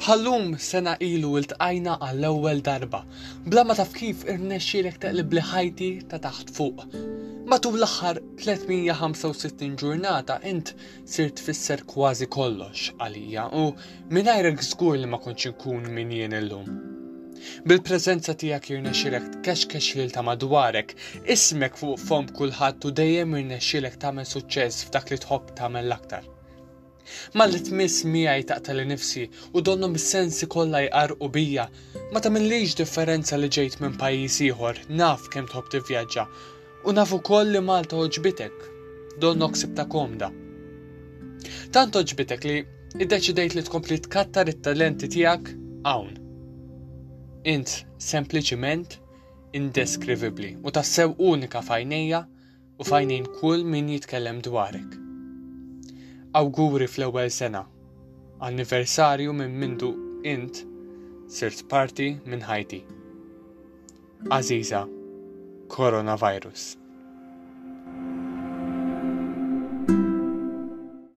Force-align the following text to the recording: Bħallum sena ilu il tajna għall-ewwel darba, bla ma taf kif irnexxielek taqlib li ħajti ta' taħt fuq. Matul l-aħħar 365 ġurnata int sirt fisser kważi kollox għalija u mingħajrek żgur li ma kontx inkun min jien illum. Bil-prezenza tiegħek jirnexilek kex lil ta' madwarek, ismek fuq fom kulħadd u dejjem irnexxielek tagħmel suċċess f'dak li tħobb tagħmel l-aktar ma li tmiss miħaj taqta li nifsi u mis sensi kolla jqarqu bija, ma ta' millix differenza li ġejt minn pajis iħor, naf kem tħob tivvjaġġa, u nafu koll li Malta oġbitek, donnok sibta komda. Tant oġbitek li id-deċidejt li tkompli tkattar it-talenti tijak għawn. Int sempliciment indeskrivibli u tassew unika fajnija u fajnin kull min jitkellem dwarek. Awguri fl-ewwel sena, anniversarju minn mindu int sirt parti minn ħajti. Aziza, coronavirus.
Bħallum 0.00 0.44
sena 0.64 0.92
ilu 1.04 1.30
il 1.38 1.46
tajna 1.48 1.92
għall-ewwel 2.04 2.60
darba, 2.66 3.00
bla 3.54 3.64
ma 3.68 3.74
taf 3.80 3.90
kif 3.98 4.22
irnexxielek 4.34 4.94
taqlib 5.02 5.34
li 5.36 5.42
ħajti 5.48 5.88
ta' 6.12 6.16
taħt 6.26 6.52
fuq. 6.58 6.80
Matul 7.52 7.76
l-aħħar 7.76 8.20
365 8.44 9.76
ġurnata 9.82 10.38
int 10.52 10.72
sirt 11.16 11.42
fisser 11.44 11.82
kważi 11.92 12.30
kollox 12.38 12.94
għalija 12.96 13.44
u 13.60 13.66
mingħajrek 14.20 14.64
żgur 14.70 14.96
li 15.02 15.12
ma 15.12 15.20
kontx 15.26 15.52
inkun 15.52 15.92
min 15.98 16.16
jien 16.16 16.38
illum. 16.40 16.72
Bil-prezenza 17.68 18.32
tiegħek 18.44 18.72
jirnexilek 18.72 19.28
kex 19.44 19.84
lil 20.00 20.16
ta' 20.16 20.24
madwarek, 20.32 20.96
ismek 21.38 21.76
fuq 21.84 22.00
fom 22.08 22.32
kulħadd 22.40 22.88
u 22.88 22.94
dejjem 23.04 23.36
irnexxielek 23.44 24.00
tagħmel 24.06 24.32
suċċess 24.32 24.86
f'dak 24.88 25.10
li 25.18 25.24
tħobb 25.28 25.56
tagħmel 25.60 25.90
l-aktar 25.90 26.30
ma 27.36 27.44
li 27.50 27.58
tmiss 27.66 27.94
miħaj 28.14 28.44
taqta 28.50 28.74
li 28.76 28.82
nifsi 28.90 29.22
u 29.54 29.60
mis 29.94 30.04
sensi 30.12 30.46
kolla 30.54 30.82
jqarqu 30.86 31.28
bija, 31.36 31.64
ma 32.12 32.20
ta' 32.20 32.32
millix 32.34 32.74
differenza 32.78 33.36
li 33.38 33.48
ġejt 33.56 33.80
minn 33.82 33.96
pajis 34.00 34.36
iħor, 34.48 34.76
naf 35.00 35.26
kem 35.32 35.46
tħob 35.50 35.70
tivvjaġġa, 35.74 36.24
u 36.86 36.90
nafu 36.94 37.18
koll 37.30 37.50
li 37.56 37.60
Malta 37.70 37.96
oġbitek, 37.96 38.56
donnok 39.24 39.56
sibta 39.58 39.86
komda. 39.90 40.28
Tant 41.74 41.96
oġbitek 42.02 42.42
li 42.50 42.56
id-deċidejt 43.02 43.54
li 43.58 43.66
tkompli 43.66 44.00
tkattar 44.06 44.48
it-talenti 44.52 45.08
tijak 45.14 45.50
għawn. 45.84 46.16
Int 47.54 47.76
sempliciment 48.02 48.98
indeskrivibli 49.56 50.56
u 50.62 50.70
tassew 50.70 51.14
unika 51.32 51.62
fajnija 51.64 52.24
u 52.80 52.86
fajnin 52.92 53.26
kull 53.40 53.64
min 53.66 53.90
jitkellem 53.96 54.42
dwarek. 54.44 54.98
Awguri 56.32 56.86
fl-ewwel 56.86 57.28
sena, 57.34 57.62
anniversarju 58.48 59.32
minn 59.38 59.56
mindu 59.62 59.88
int 60.32 60.62
sirt 61.36 61.66
parti 61.72 62.06
minn 62.24 62.46
ħajti. 62.50 62.82
Aziza, 64.38 64.84
coronavirus. 65.74 66.70